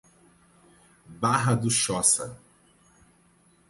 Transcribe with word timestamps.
Barra 1.19 1.53
do 1.55 1.69
Choça 1.69 2.35